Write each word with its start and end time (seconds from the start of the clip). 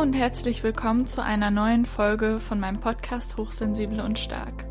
und 0.00 0.14
herzlich 0.14 0.62
willkommen 0.62 1.06
zu 1.06 1.22
einer 1.22 1.50
neuen 1.50 1.84
Folge 1.84 2.40
von 2.40 2.58
meinem 2.58 2.80
Podcast 2.80 3.36
Hochsensible 3.36 4.02
und 4.02 4.18
Stark. 4.18 4.64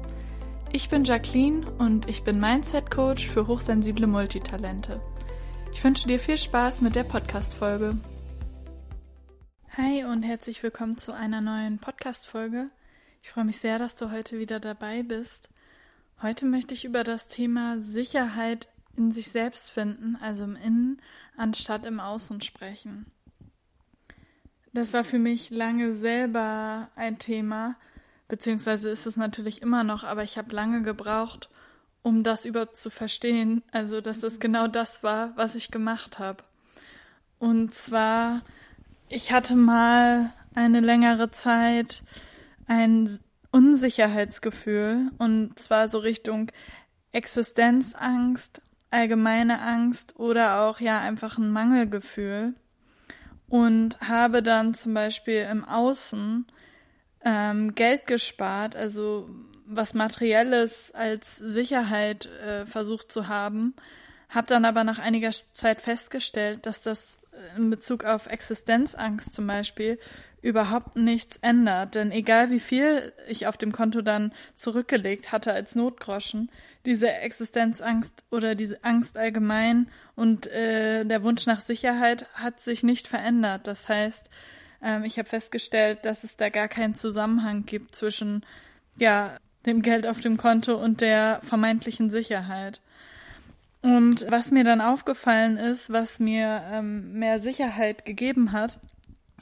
Ich 0.72 0.90
bin 0.90 1.04
Jacqueline 1.04 1.70
und 1.74 2.10
ich 2.10 2.24
bin 2.24 2.40
Mindset 2.40 2.90
Coach 2.90 3.28
für 3.28 3.46
hochsensible 3.46 4.08
Multitalente. 4.08 5.00
Ich 5.72 5.84
wünsche 5.84 6.08
dir 6.08 6.20
viel 6.20 6.36
Spaß 6.36 6.82
mit 6.82 6.96
der 6.96 7.04
Podcast-Folge. 7.04 8.00
Hi 9.78 10.04
und 10.04 10.24
herzlich 10.24 10.64
willkommen 10.64 10.98
zu 10.98 11.14
einer 11.14 11.42
neuen 11.42 11.78
Podcast-Folge. 11.78 12.72
Ich 13.22 13.30
freue 13.30 13.46
mich 13.46 13.60
sehr, 13.60 13.78
dass 13.78 13.96
du 13.96 14.10
heute 14.10 14.40
wieder 14.40 14.60
dabei 14.60 15.04
bist. 15.04 15.50
Heute 16.24 16.48
möchte 16.48 16.74
ich 16.74 16.86
über 16.86 17.04
das 17.04 17.28
Thema 17.28 17.80
Sicherheit 17.84 18.68
in 18.98 19.12
sich 19.12 19.30
selbst 19.30 19.70
finden, 19.70 20.18
also 20.20 20.46
im 20.46 20.56
Innen, 20.56 21.00
anstatt 21.38 21.86
im 21.86 22.00
Außen 22.00 22.42
sprechen. 22.42 23.12
Das 24.74 24.94
war 24.94 25.04
für 25.04 25.20
mich 25.20 25.50
lange 25.50 25.96
selber 25.96 26.90
ein 26.96 27.18
Thema, 27.18 27.76
beziehungsweise 28.28 28.90
ist 28.90 29.08
es 29.08 29.18
natürlich 29.18 29.62
immer 29.62 29.84
noch, 29.84 30.04
aber 30.04 30.24
ich 30.24 30.38
habe 30.38 30.54
lange 30.56 30.84
gebraucht, 30.84 31.50
um 32.04 32.24
das 32.24 32.46
überhaupt 32.46 32.76
zu 32.76 32.90
verstehen, 32.90 33.64
also 33.72 34.00
dass 34.00 34.24
es 34.24 34.40
genau 34.40 34.68
das 34.68 35.04
war, 35.04 35.36
was 35.36 35.56
ich 35.56 35.72
gemacht 35.72 36.20
habe. 36.20 36.44
Und 37.40 37.74
zwar, 37.74 38.42
ich 39.08 39.32
hatte 39.32 39.56
mal 39.56 40.34
eine 40.54 40.82
längere 40.82 41.32
Zeit 41.32 42.04
ein 42.68 43.20
Unsicherheitsgefühl 43.52 45.10
und 45.18 45.58
zwar 45.58 45.90
so 45.90 45.98
Richtung 45.98 46.52
Existenzangst, 47.12 48.62
allgemeine 48.92 49.62
Angst 49.62 50.20
oder 50.20 50.62
auch 50.62 50.80
ja 50.80 51.00
einfach 51.00 51.40
ein 51.40 51.50
Mangelgefühl 51.50 52.54
und 53.50 54.00
habe 54.02 54.44
dann 54.44 54.74
zum 54.74 54.94
Beispiel 54.94 55.48
im 55.50 55.66
Außen 55.66 56.46
ähm, 57.26 57.76
Geld 57.76 58.08
gespart, 58.08 58.76
also 58.76 59.30
was 59.66 59.94
Materielles 59.94 60.92
als 60.94 61.36
Sicherheit 61.38 62.26
äh, 62.26 62.66
versucht 62.66 63.12
zu 63.12 63.28
haben, 63.28 63.76
habe 64.30 64.48
dann 64.48 64.66
aber 64.66 64.84
nach 64.84 65.00
einiger 65.00 65.32
Zeit 65.32 65.82
festgestellt, 65.82 66.66
dass 66.66 66.82
das 66.82 67.20
in 67.56 67.70
Bezug 67.70 68.04
auf 68.04 68.28
Existenzangst 68.28 69.34
zum 69.34 69.48
Beispiel 69.48 70.00
überhaupt 70.42 70.96
nichts 70.96 71.38
ändert. 71.42 71.96
Denn 71.96 72.12
egal 72.12 72.50
wie 72.50 72.60
viel 72.60 73.14
ich 73.28 73.48
auf 73.48 73.58
dem 73.58 73.72
Konto 73.72 74.02
dann 74.02 74.34
zurückgelegt 74.56 75.32
hatte 75.32 75.54
als 75.54 75.76
Notgroschen, 75.76 76.50
diese 76.86 77.12
Existenzangst 77.12 78.24
oder 78.32 78.56
diese 78.56 78.84
Angst 78.84 79.18
allgemein 79.18 79.90
und 80.16 80.48
äh, 80.48 81.06
der 81.06 81.24
Wunsch 81.24 81.46
nach 81.46 81.62
Sicherheit 81.62 82.26
hat 82.34 82.62
sich 82.62 82.84
nicht 82.84 83.08
verändert. 83.08 83.68
Das 83.68 83.90
heißt, 83.90 84.30
ähm, 84.82 85.04
ich 85.04 85.18
habe 85.20 85.28
festgestellt, 85.28 86.00
dass 86.04 86.24
es 86.24 86.38
da 86.38 86.50
gar 86.50 86.68
keinen 86.68 86.96
Zusammenhang 86.96 87.66
gibt 87.66 87.96
zwischen 87.96 88.46
ja 88.98 89.38
dem 89.66 89.82
Geld 89.82 90.08
auf 90.08 90.22
dem 90.22 90.38
Konto 90.38 90.76
und 90.76 91.02
der 91.02 91.42
vermeintlichen 91.44 92.10
Sicherheit. 92.10 92.82
Und 93.82 94.26
was 94.30 94.52
mir 94.52 94.64
dann 94.64 94.82
aufgefallen 94.82 95.58
ist, 95.58 95.92
was 95.92 96.20
mir 96.20 96.64
ähm, 96.72 97.14
mehr 97.14 97.40
Sicherheit 97.40 98.06
gegeben 98.06 98.52
hat, 98.52 98.80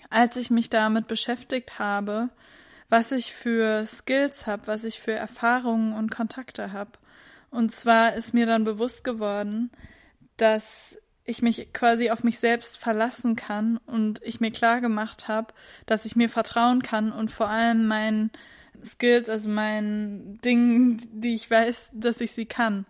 als 0.09 0.36
ich 0.36 0.50
mich 0.50 0.69
damit 0.69 1.08
beschäftigt 1.08 1.80
habe, 1.80 2.30
was 2.89 3.11
ich 3.11 3.33
für 3.33 3.86
Skills 3.86 4.47
habe, 4.47 4.67
was 4.67 4.83
ich 4.83 4.99
für 4.99 5.14
Erfahrungen 5.14 5.94
und 5.94 6.09
Kontakte 6.09 6.72
habe. 6.72 6.91
Und 7.49 7.72
zwar 7.72 8.14
ist 8.14 8.33
mir 8.33 8.45
dann 8.45 8.64
bewusst 8.64 9.03
geworden, 9.03 9.72
dass 10.38 10.97
ich 11.25 11.41
mich 11.41 11.73
quasi 11.73 12.09
auf 12.09 12.23
mich 12.23 12.39
selbst 12.39 12.77
verlassen 12.77 13.36
kann 13.36 13.77
und 13.86 14.22
ich 14.23 14.39
mir 14.39 14.52
klar 14.52 14.80
gemacht 14.80 15.27
habe, 15.27 15.53
dass 15.86 16.05
ich 16.05 16.16
mir 16.16 16.30
vertrauen 16.30 16.81
kann 16.81 17.11
und 17.11 17.30
vor 17.30 17.49
allem 17.49 17.87
meinen 17.87 18.31
Skills, 18.83 19.27
also 19.27 19.49
meinen 19.49 20.39
Dingen, 20.42 21.02
die 21.11 21.36
ich 21.36 21.49
weiß, 21.52 21.92
dass 21.93 22.21
ich 22.21 22.31
sie 22.31 22.45
kann. 22.45 22.86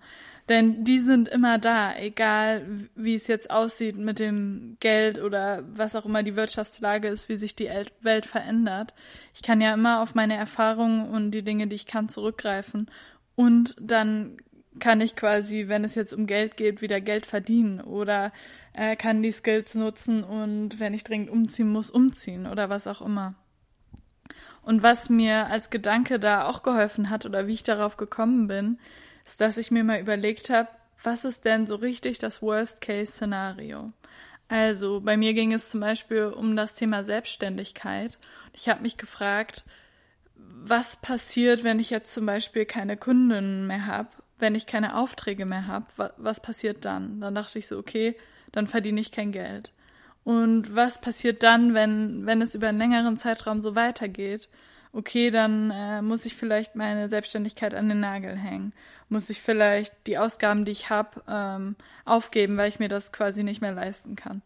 Denn 0.49 0.85
die 0.85 0.99
sind 0.99 1.27
immer 1.27 1.57
da, 1.57 1.95
egal 1.97 2.65
wie 2.95 3.15
es 3.15 3.27
jetzt 3.27 3.51
aussieht 3.51 3.97
mit 3.97 4.19
dem 4.19 4.77
Geld 4.79 5.19
oder 5.21 5.63
was 5.73 5.95
auch 5.95 6.05
immer 6.05 6.23
die 6.23 6.37
Wirtschaftslage 6.37 7.09
ist, 7.09 7.27
wie 7.27 7.35
sich 7.35 7.55
die 7.55 7.69
Welt 8.01 8.25
verändert. 8.25 8.93
Ich 9.33 9.41
kann 9.41 9.59
ja 9.59 9.73
immer 9.73 10.01
auf 10.01 10.15
meine 10.15 10.37
Erfahrungen 10.37 11.09
und 11.09 11.31
die 11.31 11.43
Dinge, 11.43 11.67
die 11.67 11.75
ich 11.75 11.85
kann, 11.85 12.07
zurückgreifen. 12.07 12.89
Und 13.35 13.75
dann 13.81 14.37
kann 14.79 15.01
ich 15.01 15.15
quasi, 15.15 15.67
wenn 15.67 15.83
es 15.83 15.95
jetzt 15.95 16.13
um 16.13 16.27
Geld 16.27 16.55
geht, 16.55 16.81
wieder 16.81 17.01
Geld 17.01 17.25
verdienen 17.25 17.81
oder 17.81 18.31
äh, 18.73 18.95
kann 18.95 19.23
die 19.23 19.31
Skills 19.31 19.75
nutzen 19.75 20.23
und 20.23 20.79
wenn 20.79 20.93
ich 20.93 21.03
dringend 21.03 21.29
umziehen 21.29 21.69
muss, 21.69 21.89
umziehen 21.89 22.47
oder 22.47 22.69
was 22.69 22.87
auch 22.87 23.01
immer. 23.01 23.35
Und 24.61 24.83
was 24.83 25.09
mir 25.09 25.47
als 25.47 25.69
Gedanke 25.69 26.19
da 26.19 26.45
auch 26.45 26.63
geholfen 26.63 27.09
hat 27.09 27.25
oder 27.25 27.47
wie 27.47 27.53
ich 27.53 27.63
darauf 27.63 27.97
gekommen 27.97 28.47
bin, 28.47 28.77
ist, 29.27 29.41
dass 29.41 29.57
ich 29.57 29.71
mir 29.71 29.83
mal 29.83 29.99
überlegt 29.99 30.49
habe, 30.49 30.69
was 31.03 31.25
ist 31.25 31.45
denn 31.45 31.67
so 31.67 31.75
richtig 31.75 32.17
das 32.17 32.41
Worst-Case-Szenario? 32.41 33.91
Also 34.47 35.01
bei 35.01 35.17
mir 35.17 35.33
ging 35.33 35.53
es 35.53 35.69
zum 35.69 35.81
Beispiel 35.81 36.25
um 36.25 36.55
das 36.55 36.73
Thema 36.73 37.03
Selbstständigkeit. 37.03 38.17
Ich 38.53 38.69
habe 38.69 38.81
mich 38.81 38.97
gefragt, 38.97 39.65
was 40.35 40.95
passiert, 40.95 41.63
wenn 41.63 41.79
ich 41.79 41.89
jetzt 41.89 42.13
zum 42.13 42.25
Beispiel 42.25 42.65
keine 42.65 42.97
Kundinnen 42.97 43.67
mehr 43.67 43.85
habe, 43.85 44.09
wenn 44.39 44.55
ich 44.55 44.65
keine 44.65 44.95
Aufträge 44.95 45.45
mehr 45.45 45.67
habe? 45.67 46.13
Was, 46.17 46.39
passiert 46.39 46.85
dann? 46.85 47.19
Dann 47.19 47.35
dachte 47.35 47.59
ich 47.59 47.67
so, 47.67 47.77
okay, 47.77 48.15
dann 48.51 48.67
verdiene 48.67 49.01
ich 49.01 49.11
kein 49.11 49.31
Geld. 49.31 49.73
Und 50.23 50.75
was 50.75 51.01
passiert 51.01 51.43
dann, 51.43 51.73
wenn, 51.73 52.25
wenn 52.25 52.41
es 52.41 52.55
über 52.55 52.69
einen 52.69 52.77
längeren 52.77 53.17
Zeitraum 53.17 53.61
so 53.61 53.75
weitergeht? 53.75 54.49
Okay, 54.93 55.31
dann 55.31 55.71
äh, 55.71 56.01
muss 56.01 56.25
ich 56.25 56.35
vielleicht 56.35 56.75
meine 56.75 57.09
Selbstständigkeit 57.09 57.73
an 57.73 57.89
den 57.89 57.99
Nagel 57.99 58.37
hängen. 58.37 58.73
Muss 59.09 59.29
ich 59.29 59.41
vielleicht 59.41 59.93
die 60.07 60.17
Ausgaben, 60.17 60.65
die 60.65 60.71
ich 60.71 60.89
habe, 60.89 61.21
ähm, 61.27 61.75
aufgeben, 62.05 62.57
weil 62.57 62.69
ich 62.69 62.79
mir 62.79 62.89
das 62.89 63.11
quasi 63.11 63.43
nicht 63.43 63.61
mehr 63.61 63.73
leisten 63.73 64.15
kann. 64.15 64.41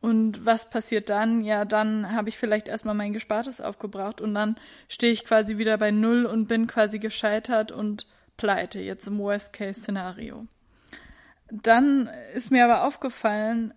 Und 0.00 0.46
was 0.46 0.70
passiert 0.70 1.10
dann? 1.10 1.44
Ja, 1.44 1.64
dann 1.64 2.12
habe 2.12 2.30
ich 2.30 2.38
vielleicht 2.38 2.68
erstmal 2.68 2.94
mein 2.94 3.12
Gespartes 3.12 3.60
aufgebraucht 3.60 4.20
und 4.20 4.34
dann 4.34 4.56
stehe 4.88 5.12
ich 5.12 5.24
quasi 5.24 5.58
wieder 5.58 5.76
bei 5.76 5.90
Null 5.90 6.24
und 6.24 6.46
bin 6.46 6.66
quasi 6.66 6.98
gescheitert 6.98 7.70
und 7.70 8.06
pleite, 8.38 8.80
jetzt 8.80 9.06
im 9.06 9.18
Worst-Case-Szenario. 9.18 10.46
Dann 11.50 12.08
ist 12.34 12.50
mir 12.50 12.64
aber 12.64 12.84
aufgefallen, 12.84 13.74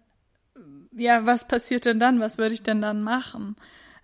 ja, 0.95 1.25
was 1.25 1.47
passiert 1.47 1.85
denn 1.85 1.99
dann? 1.99 2.19
Was 2.19 2.37
würde 2.37 2.53
ich 2.53 2.63
denn 2.63 2.81
dann 2.81 3.03
machen? 3.03 3.57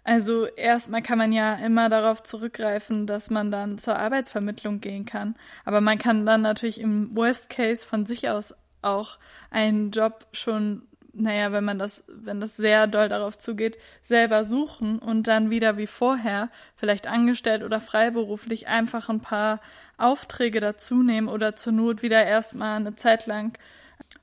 Also 0.09 0.47
erstmal 0.47 1.03
kann 1.03 1.19
man 1.19 1.31
ja 1.31 1.53
immer 1.53 1.87
darauf 1.87 2.23
zurückgreifen, 2.23 3.05
dass 3.05 3.29
man 3.29 3.51
dann 3.51 3.77
zur 3.77 3.99
Arbeitsvermittlung 3.99 4.81
gehen 4.81 5.05
kann. 5.05 5.35
Aber 5.65 5.81
man 5.81 5.99
kann 5.99 6.25
dann 6.25 6.41
natürlich 6.41 6.81
im 6.81 7.15
Worst 7.15 7.47
Case 7.51 7.85
von 7.85 8.07
sich 8.07 8.27
aus 8.27 8.55
auch 8.81 9.19
einen 9.51 9.91
Job 9.91 10.25
schon, 10.31 10.81
naja, 11.13 11.51
wenn 11.51 11.63
man 11.63 11.77
das, 11.77 12.03
wenn 12.07 12.41
das 12.41 12.57
sehr 12.57 12.87
doll 12.87 13.07
darauf 13.07 13.37
zugeht, 13.37 13.77
selber 14.01 14.45
suchen 14.45 14.97
und 14.97 15.27
dann 15.27 15.51
wieder 15.51 15.77
wie 15.77 15.85
vorher, 15.85 16.49
vielleicht 16.75 17.05
angestellt 17.05 17.61
oder 17.61 17.79
freiberuflich, 17.79 18.67
einfach 18.67 19.09
ein 19.09 19.21
paar 19.21 19.61
Aufträge 19.99 20.59
dazu 20.59 21.03
nehmen 21.03 21.27
oder 21.27 21.55
zur 21.55 21.73
Not 21.73 22.01
wieder 22.01 22.25
erstmal 22.25 22.77
eine 22.77 22.95
Zeit 22.95 23.27
lang 23.27 23.59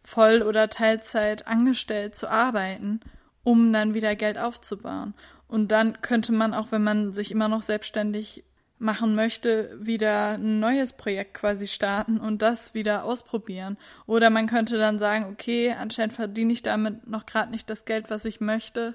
voll 0.03 0.43
oder 0.43 0.69
Teilzeit 0.69 1.47
angestellt 1.47 2.17
zu 2.17 2.29
arbeiten, 2.29 2.99
um 3.45 3.73
dann 3.73 3.95
wieder 3.95 4.17
Geld 4.17 4.37
aufzubauen. 4.37 5.15
Und 5.49 5.69
dann 5.73 6.01
könnte 6.01 6.33
man 6.33 6.55
auch, 6.55 6.73
wenn 6.73 6.83
man 6.83 7.13
sich 7.13 7.31
immer 7.31 7.49
noch 7.49 7.63
selbstständig 7.63 8.45
machen 8.79 9.15
möchte, 9.15 9.77
wieder 9.81 10.35
ein 10.35 10.61
neues 10.61 10.93
Projekt 10.93 11.35
quasi 11.35 11.67
starten 11.67 12.19
und 12.19 12.43
das 12.43 12.75
wieder 12.75 13.05
ausprobieren. 13.05 13.79
Oder 14.07 14.29
man 14.29 14.47
könnte 14.47 14.77
dann 14.77 14.99
sagen, 14.99 15.27
okay, 15.31 15.73
anscheinend 15.73 16.15
verdiene 16.15 16.53
ich 16.53 16.63
damit 16.63 17.07
noch 17.07 17.25
gerade 17.27 17.51
nicht 17.51 17.71
das 17.71 17.85
Geld, 17.85 18.11
was 18.11 18.25
ich 18.25 18.41
möchte. 18.41 18.95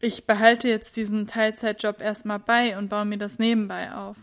Ich 0.00 0.26
behalte 0.26 0.68
jetzt 0.68 0.96
diesen 0.96 1.28
Teilzeitjob 1.28 2.02
erstmal 2.02 2.40
bei 2.40 2.76
und 2.76 2.88
baue 2.88 3.04
mir 3.04 3.18
das 3.18 3.38
nebenbei 3.38 3.94
auf. 3.94 4.16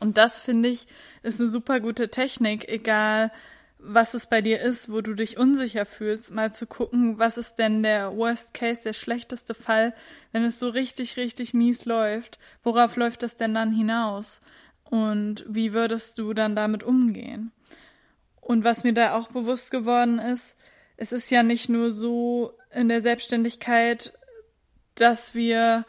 Und 0.00 0.18
das 0.18 0.38
finde 0.38 0.68
ich 0.68 0.88
ist 1.22 1.40
eine 1.40 1.48
super 1.48 1.80
gute 1.80 2.10
Technik, 2.10 2.68
egal 2.68 3.30
was 3.78 4.14
es 4.14 4.26
bei 4.26 4.40
dir 4.40 4.60
ist, 4.60 4.90
wo 4.90 5.00
du 5.00 5.14
dich 5.14 5.38
unsicher 5.38 5.86
fühlst, 5.86 6.32
mal 6.32 6.52
zu 6.52 6.66
gucken, 6.66 7.18
was 7.18 7.38
ist 7.38 7.56
denn 7.56 7.82
der 7.82 8.16
Worst 8.16 8.52
Case, 8.52 8.82
der 8.82 8.92
schlechteste 8.92 9.54
Fall, 9.54 9.94
wenn 10.32 10.44
es 10.44 10.58
so 10.58 10.68
richtig, 10.68 11.16
richtig 11.16 11.54
mies 11.54 11.84
läuft, 11.84 12.38
worauf 12.62 12.96
läuft 12.96 13.22
das 13.22 13.36
denn 13.36 13.54
dann 13.54 13.72
hinaus? 13.72 14.40
Und 14.84 15.44
wie 15.48 15.72
würdest 15.72 16.18
du 16.18 16.34
dann 16.34 16.56
damit 16.56 16.82
umgehen? 16.82 17.52
Und 18.40 18.64
was 18.64 18.82
mir 18.82 18.94
da 18.94 19.14
auch 19.14 19.28
bewusst 19.28 19.70
geworden 19.70 20.18
ist, 20.18 20.56
es 20.96 21.12
ist 21.12 21.30
ja 21.30 21.42
nicht 21.42 21.68
nur 21.68 21.92
so 21.92 22.54
in 22.72 22.88
der 22.88 23.02
Selbstständigkeit, 23.02 24.12
dass 24.94 25.34
wir 25.34 25.84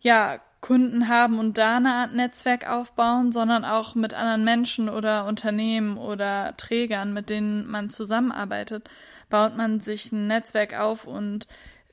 ja 0.00 0.40
Kunden 0.60 1.08
haben 1.08 1.38
und 1.38 1.56
da 1.56 1.76
eine 1.76 1.94
Art 1.94 2.14
Netzwerk 2.14 2.68
aufbauen, 2.68 3.30
sondern 3.32 3.64
auch 3.64 3.94
mit 3.94 4.12
anderen 4.12 4.44
Menschen 4.44 4.88
oder 4.88 5.24
Unternehmen 5.26 5.96
oder 5.98 6.56
Trägern, 6.56 7.12
mit 7.12 7.30
denen 7.30 7.66
man 7.66 7.90
zusammenarbeitet, 7.90 8.88
baut 9.30 9.56
man 9.56 9.80
sich 9.80 10.10
ein 10.10 10.26
Netzwerk 10.26 10.78
auf 10.78 11.06
und 11.06 11.46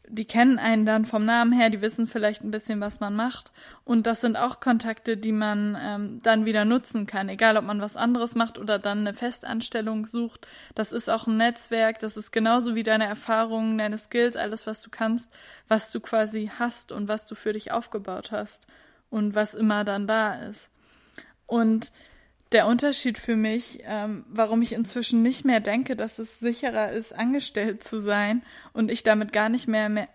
die 0.07 0.25
kennen 0.25 0.59
einen 0.59 0.85
dann 0.85 1.05
vom 1.05 1.25
Namen 1.25 1.51
her, 1.51 1.69
die 1.69 1.81
wissen 1.81 2.07
vielleicht 2.07 2.43
ein 2.43 2.51
bisschen, 2.51 2.79
was 2.81 2.99
man 2.99 3.15
macht. 3.15 3.51
Und 3.83 4.05
das 4.05 4.21
sind 4.21 4.37
auch 4.37 4.59
Kontakte, 4.59 5.17
die 5.17 5.31
man 5.31 5.77
ähm, 5.79 6.19
dann 6.21 6.45
wieder 6.45 6.65
nutzen 6.65 7.05
kann, 7.05 7.29
egal 7.29 7.57
ob 7.57 7.65
man 7.65 7.81
was 7.81 7.97
anderes 7.97 8.35
macht 8.35 8.57
oder 8.57 8.79
dann 8.79 8.99
eine 8.99 9.13
Festanstellung 9.13 10.05
sucht. 10.05 10.47
Das 10.75 10.91
ist 10.91 11.09
auch 11.09 11.27
ein 11.27 11.37
Netzwerk, 11.37 11.99
das 11.99 12.17
ist 12.17 12.31
genauso 12.31 12.75
wie 12.75 12.83
deine 12.83 13.05
Erfahrungen, 13.05 13.77
deine 13.77 13.97
Skills, 13.97 14.35
alles, 14.35 14.67
was 14.67 14.81
du 14.81 14.89
kannst, 14.89 15.31
was 15.67 15.91
du 15.91 15.99
quasi 15.99 16.51
hast 16.57 16.91
und 16.91 17.07
was 17.07 17.25
du 17.25 17.35
für 17.35 17.53
dich 17.53 17.71
aufgebaut 17.71 18.31
hast 18.31 18.67
und 19.09 19.35
was 19.35 19.53
immer 19.53 19.83
dann 19.83 20.07
da 20.07 20.35
ist. 20.45 20.69
Und 21.47 21.91
der 22.51 22.68
Unterschied 22.68 23.18
für 23.18 23.36
mich, 23.36 23.80
ähm, 23.86 24.25
warum 24.30 24.62
ich 24.62 24.74
inzwischen 24.74 25.21
nicht 25.21 25.45
mehr 25.45 25.59
denke, 25.59 25.95
dass 25.95 26.19
es 26.19 26.39
sicherer 26.39 26.92
ist, 26.92 27.13
angestellt 27.13 27.83
zu 27.83 28.00
sein 28.00 28.44
und 28.74 28.92
ich 28.92 29.03
damit 29.03 29.33
gar 29.33 29.50
nicht 29.50 29.68
mehr, 29.68 29.89
mehr 29.89 30.07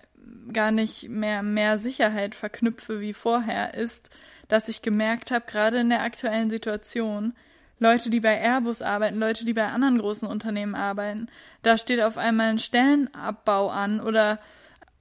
gar 0.52 0.70
nicht 0.70 1.08
mehr 1.08 1.42
mehr 1.42 1.78
Sicherheit 1.78 2.34
verknüpfe 2.34 3.00
wie 3.00 3.12
vorher, 3.12 3.74
ist, 3.74 4.10
dass 4.48 4.68
ich 4.68 4.82
gemerkt 4.82 5.30
habe, 5.30 5.44
gerade 5.46 5.80
in 5.80 5.90
der 5.90 6.02
aktuellen 6.02 6.50
Situation, 6.50 7.34
Leute, 7.78 8.10
die 8.10 8.20
bei 8.20 8.38
Airbus 8.38 8.82
arbeiten, 8.82 9.18
Leute, 9.18 9.44
die 9.44 9.54
bei 9.54 9.66
anderen 9.66 9.98
großen 9.98 10.28
Unternehmen 10.28 10.74
arbeiten, 10.74 11.28
da 11.62 11.78
steht 11.78 12.02
auf 12.02 12.18
einmal 12.18 12.50
ein 12.50 12.58
Stellenabbau 12.58 13.70
an 13.70 14.00
oder 14.00 14.38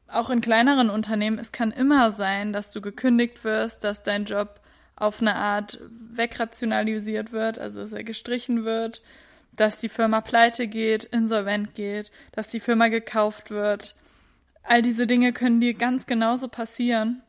auch 0.07 0.29
in 0.29 0.41
kleineren 0.41 0.89
Unternehmen, 0.89 1.39
es 1.39 1.51
kann 1.51 1.71
immer 1.71 2.11
sein, 2.11 2.53
dass 2.53 2.71
du 2.71 2.81
gekündigt 2.81 3.43
wirst, 3.43 3.83
dass 3.83 4.03
dein 4.03 4.25
Job 4.25 4.61
auf 4.99 5.21
eine 5.21 5.35
Art 5.35 5.79
wegrationalisiert 5.89 7.31
wird, 7.31 7.57
also 7.57 7.81
dass 7.81 7.93
er 7.93 8.03
gestrichen 8.03 8.65
wird, 8.65 9.01
dass 9.53 9.77
die 9.77 9.89
Firma 9.89 10.21
pleite 10.21 10.67
geht, 10.67 11.05
insolvent 11.05 11.73
geht, 11.73 12.11
dass 12.33 12.47
die 12.47 12.59
Firma 12.59 12.89
gekauft 12.89 13.49
wird. 13.49 13.95
All 14.63 14.81
diese 14.81 15.07
Dinge 15.07 15.33
können 15.33 15.61
dir 15.61 15.73
ganz 15.73 16.05
genauso 16.05 16.47
passieren. 16.47 17.23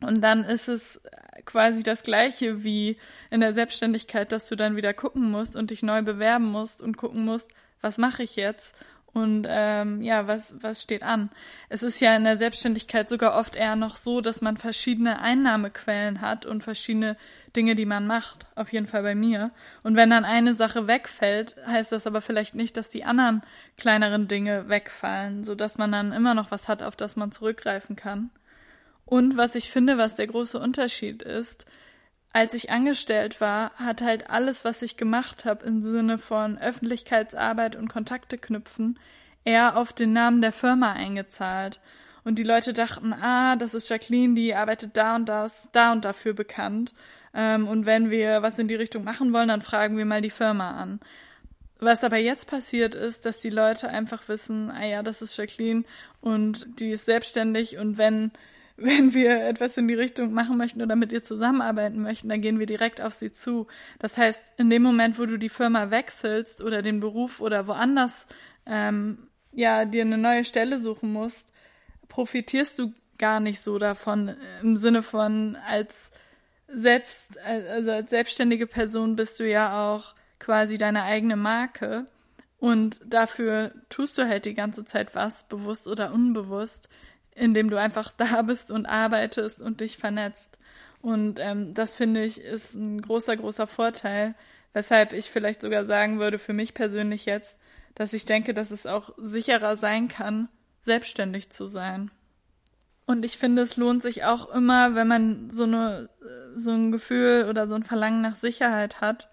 Und 0.00 0.22
dann 0.22 0.44
ist 0.44 0.68
es 0.68 1.00
quasi 1.44 1.82
das 1.82 2.02
gleiche 2.02 2.64
wie 2.64 2.96
in 3.30 3.40
der 3.40 3.54
Selbstständigkeit, 3.54 4.32
dass 4.32 4.48
du 4.48 4.56
dann 4.56 4.76
wieder 4.76 4.94
gucken 4.94 5.30
musst 5.30 5.56
und 5.56 5.70
dich 5.70 5.82
neu 5.82 6.02
bewerben 6.02 6.46
musst 6.46 6.82
und 6.82 6.96
gucken 6.96 7.24
musst, 7.24 7.50
was 7.80 7.98
mache 7.98 8.22
ich 8.22 8.36
jetzt 8.36 8.74
und 9.14 9.46
ähm, 9.46 10.00
ja, 10.00 10.26
was, 10.26 10.54
was 10.62 10.80
steht 10.80 11.02
an? 11.02 11.28
Es 11.68 11.82
ist 11.82 12.00
ja 12.00 12.16
in 12.16 12.24
der 12.24 12.38
Selbstständigkeit 12.38 13.10
sogar 13.10 13.34
oft 13.34 13.56
eher 13.56 13.76
noch 13.76 13.96
so, 13.96 14.22
dass 14.22 14.40
man 14.40 14.56
verschiedene 14.56 15.20
Einnahmequellen 15.20 16.22
hat 16.22 16.46
und 16.46 16.64
verschiedene 16.64 17.18
Dinge, 17.54 17.74
die 17.74 17.84
man 17.84 18.06
macht. 18.06 18.46
Auf 18.54 18.72
jeden 18.72 18.86
Fall 18.86 19.02
bei 19.02 19.14
mir. 19.14 19.50
Und 19.82 19.96
wenn 19.96 20.08
dann 20.08 20.24
eine 20.24 20.54
Sache 20.54 20.86
wegfällt, 20.86 21.56
heißt 21.66 21.92
das 21.92 22.06
aber 22.06 22.22
vielleicht 22.22 22.54
nicht, 22.54 22.78
dass 22.78 22.88
die 22.88 23.04
anderen 23.04 23.42
kleineren 23.76 24.28
Dinge 24.28 24.70
wegfallen, 24.70 25.44
so 25.44 25.54
dass 25.54 25.76
man 25.76 25.92
dann 25.92 26.12
immer 26.12 26.32
noch 26.32 26.50
was 26.50 26.68
hat, 26.68 26.82
auf 26.82 26.96
das 26.96 27.14
man 27.14 27.32
zurückgreifen 27.32 27.96
kann. 27.96 28.30
Und 29.04 29.36
was 29.36 29.54
ich 29.54 29.70
finde, 29.70 29.98
was 29.98 30.16
der 30.16 30.28
große 30.28 30.58
Unterschied 30.58 31.22
ist, 31.22 31.66
als 32.32 32.54
ich 32.54 32.70
angestellt 32.70 33.40
war, 33.40 33.72
hat 33.76 34.00
halt 34.00 34.30
alles, 34.30 34.64
was 34.64 34.82
ich 34.82 34.96
gemacht 34.96 35.44
habe 35.44 35.66
im 35.66 35.82
Sinne 35.82 36.18
von 36.18 36.58
Öffentlichkeitsarbeit 36.58 37.76
und 37.76 37.88
Kontakte 37.88 38.38
knüpfen, 38.38 38.98
eher 39.44 39.76
auf 39.76 39.92
den 39.92 40.12
Namen 40.12 40.40
der 40.40 40.52
Firma 40.52 40.92
eingezahlt. 40.92 41.80
Und 42.24 42.38
die 42.38 42.44
Leute 42.44 42.72
dachten, 42.72 43.12
ah, 43.12 43.56
das 43.56 43.74
ist 43.74 43.88
Jacqueline, 43.88 44.34
die 44.34 44.54
arbeitet 44.54 44.96
da 44.96 45.16
und 45.16 45.28
das, 45.28 45.68
da 45.72 45.92
und 45.92 46.04
dafür 46.04 46.32
bekannt. 46.32 46.94
Ähm, 47.34 47.66
und 47.68 47.84
wenn 47.84 48.10
wir 48.10 48.42
was 48.42 48.58
in 48.58 48.68
die 48.68 48.76
Richtung 48.76 49.04
machen 49.04 49.32
wollen, 49.32 49.48
dann 49.48 49.62
fragen 49.62 49.98
wir 49.98 50.04
mal 50.04 50.22
die 50.22 50.30
Firma 50.30 50.70
an. 50.70 51.00
Was 51.80 52.04
aber 52.04 52.18
jetzt 52.18 52.46
passiert 52.46 52.94
ist, 52.94 53.26
dass 53.26 53.40
die 53.40 53.50
Leute 53.50 53.88
einfach 53.88 54.28
wissen, 54.28 54.70
ah 54.70 54.86
ja, 54.86 55.02
das 55.02 55.20
ist 55.20 55.36
Jacqueline 55.36 55.82
und 56.20 56.66
die 56.78 56.90
ist 56.90 57.06
selbstständig 57.06 57.76
und 57.76 57.98
wenn 57.98 58.30
wenn 58.84 59.14
wir 59.14 59.46
etwas 59.46 59.76
in 59.76 59.88
die 59.88 59.94
Richtung 59.94 60.32
machen 60.32 60.56
möchten 60.56 60.82
oder 60.82 60.96
mit 60.96 61.12
ihr 61.12 61.22
zusammenarbeiten 61.22 62.02
möchten, 62.02 62.28
dann 62.28 62.40
gehen 62.40 62.58
wir 62.58 62.66
direkt 62.66 63.00
auf 63.00 63.14
sie 63.14 63.32
zu. 63.32 63.66
Das 63.98 64.16
heißt, 64.16 64.44
in 64.56 64.70
dem 64.70 64.82
Moment, 64.82 65.18
wo 65.18 65.26
du 65.26 65.38
die 65.38 65.48
Firma 65.48 65.90
wechselst 65.90 66.62
oder 66.62 66.82
den 66.82 67.00
Beruf 67.00 67.40
oder 67.40 67.66
woanders 67.66 68.26
ähm, 68.66 69.28
ja 69.52 69.84
dir 69.84 70.02
eine 70.02 70.18
neue 70.18 70.44
Stelle 70.44 70.80
suchen 70.80 71.12
musst, 71.12 71.46
profitierst 72.08 72.78
du 72.78 72.92
gar 73.18 73.40
nicht 73.40 73.62
so 73.62 73.78
davon 73.78 74.34
im 74.62 74.76
Sinne 74.76 75.02
von 75.02 75.56
als 75.68 76.10
selbst 76.66 77.38
also 77.38 77.92
als 77.92 78.10
selbstständige 78.10 78.66
Person 78.66 79.14
bist 79.14 79.38
du 79.38 79.48
ja 79.48 79.92
auch 79.92 80.14
quasi 80.38 80.78
deine 80.78 81.04
eigene 81.04 81.36
Marke 81.36 82.06
und 82.58 83.00
dafür 83.04 83.72
tust 83.90 84.18
du 84.18 84.26
halt 84.26 84.44
die 84.44 84.54
ganze 84.54 84.84
Zeit 84.84 85.14
was, 85.14 85.44
bewusst 85.44 85.86
oder 85.86 86.12
unbewusst 86.12 86.88
indem 87.34 87.70
du 87.70 87.78
einfach 87.78 88.12
da 88.16 88.42
bist 88.42 88.70
und 88.70 88.86
arbeitest 88.86 89.60
und 89.62 89.80
dich 89.80 89.98
vernetzt. 89.98 90.58
Und 91.00 91.40
ähm, 91.40 91.74
das 91.74 91.94
finde 91.94 92.24
ich 92.24 92.40
ist 92.40 92.74
ein 92.74 93.02
großer, 93.02 93.36
großer 93.36 93.66
Vorteil, 93.66 94.34
weshalb 94.72 95.12
ich 95.12 95.30
vielleicht 95.30 95.60
sogar 95.60 95.84
sagen 95.84 96.20
würde, 96.20 96.38
für 96.38 96.52
mich 96.52 96.74
persönlich 96.74 97.26
jetzt, 97.26 97.58
dass 97.94 98.12
ich 98.12 98.24
denke, 98.24 98.54
dass 98.54 98.70
es 98.70 98.86
auch 98.86 99.10
sicherer 99.18 99.76
sein 99.76 100.08
kann, 100.08 100.48
selbstständig 100.82 101.50
zu 101.50 101.66
sein. 101.66 102.10
Und 103.04 103.24
ich 103.24 103.36
finde, 103.36 103.62
es 103.62 103.76
lohnt 103.76 104.02
sich 104.02 104.24
auch 104.24 104.48
immer, 104.50 104.94
wenn 104.94 105.08
man 105.08 105.50
so, 105.50 105.64
eine, 105.64 106.08
so 106.54 106.70
ein 106.70 106.92
Gefühl 106.92 107.46
oder 107.50 107.66
so 107.66 107.74
ein 107.74 107.82
Verlangen 107.82 108.22
nach 108.22 108.36
Sicherheit 108.36 109.00
hat 109.00 109.28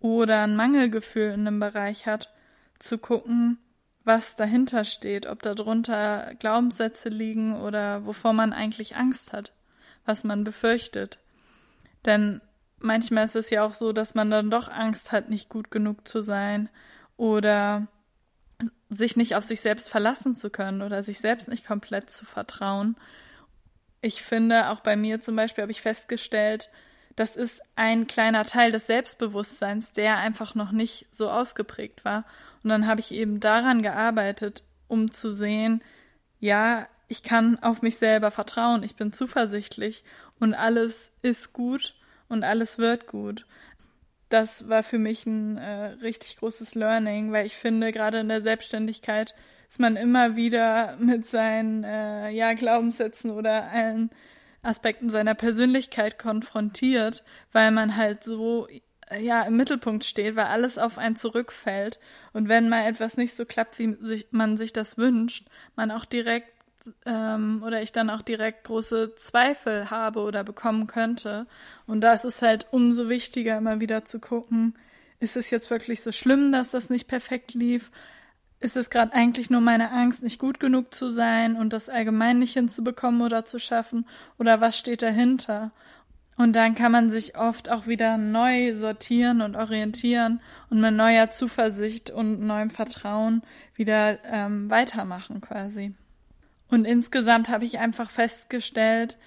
oder 0.00 0.40
ein 0.42 0.56
Mangelgefühl 0.56 1.30
in 1.30 1.46
einem 1.46 1.60
Bereich 1.60 2.06
hat, 2.06 2.32
zu 2.78 2.98
gucken, 2.98 3.58
was 4.04 4.36
dahinter 4.36 4.84
steht, 4.84 5.26
ob 5.26 5.42
darunter 5.42 6.34
Glaubenssätze 6.38 7.08
liegen 7.08 7.60
oder 7.60 8.06
wovor 8.06 8.32
man 8.32 8.52
eigentlich 8.52 8.96
Angst 8.96 9.32
hat, 9.32 9.52
was 10.04 10.24
man 10.24 10.44
befürchtet. 10.44 11.18
Denn 12.04 12.40
manchmal 12.78 13.24
ist 13.24 13.36
es 13.36 13.50
ja 13.50 13.64
auch 13.64 13.74
so, 13.74 13.92
dass 13.92 14.14
man 14.14 14.30
dann 14.30 14.50
doch 14.50 14.68
Angst 14.68 15.10
hat, 15.10 15.30
nicht 15.30 15.48
gut 15.48 15.70
genug 15.70 16.06
zu 16.06 16.20
sein 16.20 16.68
oder 17.16 17.88
sich 18.90 19.16
nicht 19.16 19.34
auf 19.34 19.44
sich 19.44 19.60
selbst 19.60 19.88
verlassen 19.90 20.34
zu 20.34 20.50
können 20.50 20.82
oder 20.82 21.02
sich 21.02 21.18
selbst 21.18 21.48
nicht 21.48 21.66
komplett 21.66 22.10
zu 22.10 22.24
vertrauen. 22.24 22.96
Ich 24.00 24.22
finde, 24.22 24.68
auch 24.68 24.80
bei 24.80 24.96
mir 24.96 25.20
zum 25.20 25.34
Beispiel 25.34 25.62
habe 25.62 25.72
ich 25.72 25.80
festgestellt, 25.80 26.70
das 27.16 27.36
ist 27.36 27.62
ein 27.76 28.06
kleiner 28.06 28.44
Teil 28.44 28.72
des 28.72 28.86
Selbstbewusstseins, 28.86 29.92
der 29.92 30.16
einfach 30.16 30.54
noch 30.54 30.72
nicht 30.72 31.06
so 31.12 31.30
ausgeprägt 31.30 32.04
war. 32.04 32.24
Und 32.62 32.70
dann 32.70 32.86
habe 32.86 33.00
ich 33.00 33.12
eben 33.12 33.40
daran 33.40 33.82
gearbeitet, 33.82 34.62
um 34.88 35.10
zu 35.10 35.32
sehen, 35.32 35.82
ja, 36.40 36.88
ich 37.08 37.22
kann 37.22 37.58
auf 37.62 37.82
mich 37.82 37.96
selber 37.96 38.30
vertrauen, 38.30 38.82
ich 38.82 38.96
bin 38.96 39.12
zuversichtlich 39.12 40.04
und 40.40 40.54
alles 40.54 41.12
ist 41.22 41.52
gut 41.52 41.94
und 42.28 42.44
alles 42.44 42.78
wird 42.78 43.06
gut. 43.06 43.46
Das 44.28 44.68
war 44.68 44.82
für 44.82 44.98
mich 44.98 45.26
ein 45.26 45.58
äh, 45.58 45.86
richtig 46.02 46.38
großes 46.38 46.74
Learning, 46.74 47.30
weil 47.30 47.46
ich 47.46 47.56
finde, 47.56 47.92
gerade 47.92 48.18
in 48.18 48.28
der 48.28 48.42
Selbstständigkeit 48.42 49.34
ist 49.68 49.78
man 49.78 49.96
immer 49.96 50.34
wieder 50.34 50.96
mit 50.98 51.26
seinen 51.26 51.84
äh, 51.84 52.30
ja, 52.30 52.54
Glaubenssätzen 52.54 53.30
oder 53.30 53.70
allen 53.70 54.10
Aspekten 54.64 55.10
seiner 55.10 55.34
Persönlichkeit 55.34 56.18
konfrontiert, 56.18 57.24
weil 57.52 57.70
man 57.70 57.96
halt 57.96 58.24
so 58.24 58.66
ja 59.20 59.42
im 59.42 59.56
Mittelpunkt 59.56 60.04
steht, 60.04 60.36
weil 60.36 60.46
alles 60.46 60.78
auf 60.78 60.98
einen 60.98 61.16
zurückfällt 61.16 61.98
und 62.32 62.48
wenn 62.48 62.68
mal 62.68 62.86
etwas 62.86 63.16
nicht 63.16 63.36
so 63.36 63.44
klappt, 63.44 63.78
wie 63.78 63.96
sich, 64.00 64.26
man 64.30 64.56
sich 64.56 64.72
das 64.72 64.96
wünscht, 64.96 65.48
man 65.76 65.90
auch 65.90 66.04
direkt 66.04 66.48
ähm, 67.04 67.62
oder 67.64 67.82
ich 67.82 67.92
dann 67.92 68.10
auch 68.10 68.22
direkt 68.22 68.64
große 68.64 69.14
Zweifel 69.16 69.90
habe 69.90 70.20
oder 70.20 70.44
bekommen 70.44 70.86
könnte 70.86 71.46
und 71.86 72.00
da 72.00 72.12
ist 72.14 72.24
es 72.24 72.42
halt 72.42 72.66
umso 72.70 73.08
wichtiger, 73.08 73.58
immer 73.58 73.80
wieder 73.80 74.04
zu 74.04 74.20
gucken, 74.20 74.74
ist 75.20 75.36
es 75.36 75.50
jetzt 75.50 75.70
wirklich 75.70 76.02
so 76.02 76.12
schlimm, 76.12 76.52
dass 76.52 76.70
das 76.70 76.90
nicht 76.90 77.08
perfekt 77.08 77.54
lief? 77.54 77.90
Ist 78.64 78.76
es 78.76 78.88
gerade 78.88 79.12
eigentlich 79.12 79.50
nur 79.50 79.60
meine 79.60 79.90
Angst, 79.90 80.22
nicht 80.22 80.38
gut 80.38 80.58
genug 80.58 80.94
zu 80.94 81.10
sein 81.10 81.54
und 81.54 81.74
das 81.74 81.90
allgemein 81.90 82.38
nicht 82.38 82.54
hinzubekommen 82.54 83.20
oder 83.20 83.44
zu 83.44 83.58
schaffen? 83.58 84.06
Oder 84.38 84.62
was 84.62 84.78
steht 84.78 85.02
dahinter? 85.02 85.70
Und 86.38 86.56
dann 86.56 86.74
kann 86.74 86.90
man 86.90 87.10
sich 87.10 87.36
oft 87.36 87.68
auch 87.68 87.86
wieder 87.86 88.16
neu 88.16 88.74
sortieren 88.74 89.42
und 89.42 89.54
orientieren 89.54 90.40
und 90.70 90.80
mit 90.80 90.94
neuer 90.94 91.30
Zuversicht 91.30 92.10
und 92.10 92.40
neuem 92.40 92.70
Vertrauen 92.70 93.42
wieder 93.74 94.18
ähm, 94.24 94.70
weitermachen 94.70 95.42
quasi. 95.42 95.94
Und 96.68 96.86
insgesamt 96.86 97.50
habe 97.50 97.66
ich 97.66 97.78
einfach 97.78 98.08
festgestellt, 98.08 99.18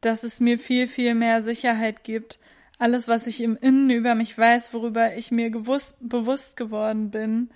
dass 0.00 0.24
es 0.24 0.40
mir 0.40 0.58
viel, 0.58 0.88
viel 0.88 1.14
mehr 1.14 1.44
Sicherheit 1.44 2.02
gibt. 2.02 2.40
Alles, 2.78 3.06
was 3.06 3.28
ich 3.28 3.40
im 3.40 3.56
Innen 3.56 3.90
über 3.90 4.16
mich 4.16 4.36
weiß, 4.36 4.74
worüber 4.74 5.14
ich 5.14 5.30
mir 5.30 5.50
gewusst, 5.50 5.94
bewusst 6.00 6.56
geworden 6.56 7.12
bin, 7.12 7.50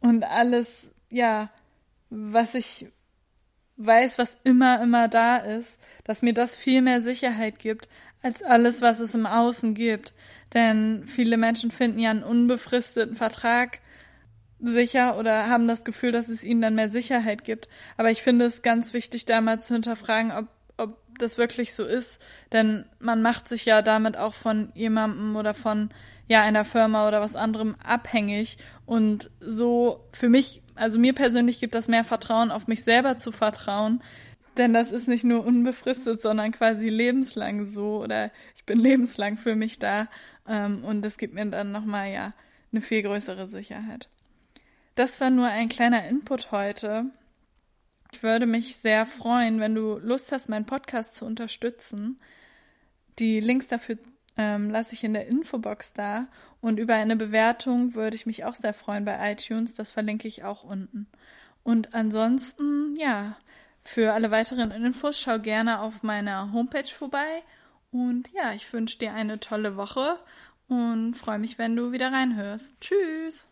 und 0.00 0.24
alles, 0.24 0.90
ja, 1.10 1.50
was 2.10 2.54
ich 2.54 2.86
weiß, 3.76 4.18
was 4.18 4.36
immer, 4.44 4.82
immer 4.82 5.08
da 5.08 5.36
ist, 5.36 5.78
dass 6.04 6.22
mir 6.22 6.32
das 6.32 6.56
viel 6.56 6.82
mehr 6.82 7.02
Sicherheit 7.02 7.58
gibt, 7.58 7.88
als 8.22 8.42
alles, 8.42 8.80
was 8.80 9.00
es 9.00 9.14
im 9.14 9.26
Außen 9.26 9.74
gibt. 9.74 10.14
Denn 10.54 11.04
viele 11.06 11.36
Menschen 11.36 11.70
finden 11.70 11.98
ja 11.98 12.10
einen 12.10 12.22
unbefristeten 12.22 13.14
Vertrag 13.14 13.80
sicher 14.58 15.18
oder 15.18 15.48
haben 15.48 15.68
das 15.68 15.84
Gefühl, 15.84 16.12
dass 16.12 16.28
es 16.28 16.42
ihnen 16.42 16.62
dann 16.62 16.74
mehr 16.74 16.90
Sicherheit 16.90 17.44
gibt. 17.44 17.68
Aber 17.96 18.10
ich 18.10 18.22
finde 18.22 18.46
es 18.46 18.62
ganz 18.62 18.92
wichtig, 18.94 19.26
da 19.26 19.40
mal 19.40 19.60
zu 19.60 19.74
hinterfragen, 19.74 20.32
ob, 20.32 20.46
ob 20.78 20.98
das 21.18 21.36
wirklich 21.36 21.74
so 21.74 21.84
ist. 21.84 22.20
Denn 22.52 22.86
man 22.98 23.20
macht 23.20 23.48
sich 23.48 23.66
ja 23.66 23.82
damit 23.82 24.16
auch 24.16 24.34
von 24.34 24.72
jemandem 24.74 25.36
oder 25.36 25.52
von 25.52 25.90
ja 26.28 26.42
einer 26.42 26.64
Firma 26.64 27.06
oder 27.08 27.20
was 27.20 27.36
anderem 27.36 27.76
abhängig. 27.82 28.58
Und 28.84 29.30
so 29.40 30.04
für 30.10 30.28
mich, 30.28 30.62
also 30.74 30.98
mir 30.98 31.14
persönlich 31.14 31.60
gibt 31.60 31.74
das 31.74 31.88
mehr 31.88 32.04
Vertrauen, 32.04 32.50
auf 32.50 32.66
mich 32.66 32.84
selber 32.84 33.16
zu 33.16 33.32
vertrauen. 33.32 34.02
Denn 34.56 34.72
das 34.72 34.90
ist 34.90 35.06
nicht 35.06 35.24
nur 35.24 35.44
unbefristet, 35.44 36.20
sondern 36.20 36.52
quasi 36.52 36.88
lebenslang 36.88 37.66
so 37.66 38.02
oder 38.02 38.30
ich 38.54 38.64
bin 38.64 38.78
lebenslang 38.78 39.36
für 39.36 39.54
mich 39.54 39.78
da. 39.78 40.08
Ähm, 40.48 40.82
und 40.84 41.02
das 41.02 41.18
gibt 41.18 41.34
mir 41.34 41.46
dann 41.46 41.72
nochmal 41.72 42.10
ja 42.10 42.32
eine 42.72 42.80
viel 42.80 43.02
größere 43.02 43.48
Sicherheit. 43.48 44.08
Das 44.94 45.20
war 45.20 45.30
nur 45.30 45.46
ein 45.46 45.68
kleiner 45.68 46.08
Input 46.08 46.52
heute. 46.52 47.06
Ich 48.12 48.22
würde 48.22 48.46
mich 48.46 48.76
sehr 48.76 49.04
freuen, 49.04 49.60
wenn 49.60 49.74
du 49.74 49.98
Lust 49.98 50.32
hast, 50.32 50.48
meinen 50.48 50.64
Podcast 50.64 51.16
zu 51.16 51.26
unterstützen. 51.26 52.18
Die 53.18 53.40
Links 53.40 53.68
dafür 53.68 53.98
ähm, 54.36 54.70
lasse 54.70 54.94
ich 54.94 55.04
in 55.04 55.14
der 55.14 55.26
Infobox 55.26 55.92
da. 55.92 56.28
Und 56.60 56.78
über 56.78 56.94
eine 56.94 57.16
Bewertung 57.16 57.94
würde 57.94 58.16
ich 58.16 58.26
mich 58.26 58.44
auch 58.44 58.54
sehr 58.54 58.74
freuen 58.74 59.04
bei 59.04 59.32
iTunes. 59.32 59.74
Das 59.74 59.90
verlinke 59.90 60.28
ich 60.28 60.44
auch 60.44 60.64
unten. 60.64 61.06
Und 61.62 61.94
ansonsten, 61.94 62.94
ja, 62.96 63.36
für 63.82 64.12
alle 64.12 64.30
weiteren 64.30 64.70
Infos 64.70 65.18
schau 65.18 65.38
gerne 65.38 65.80
auf 65.80 66.02
meiner 66.02 66.52
Homepage 66.52 66.88
vorbei. 66.88 67.42
Und 67.90 68.30
ja, 68.32 68.52
ich 68.52 68.72
wünsche 68.72 68.98
dir 68.98 69.14
eine 69.14 69.40
tolle 69.40 69.76
Woche 69.76 70.18
und 70.68 71.14
freue 71.14 71.38
mich, 71.38 71.58
wenn 71.58 71.76
du 71.76 71.92
wieder 71.92 72.12
reinhörst. 72.12 72.72
Tschüss! 72.80 73.48